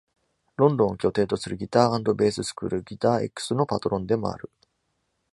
[0.57, 4.49] ロンドンを拠点とするギター＆ベーススクール「Guitar-X」のパトロンでもある。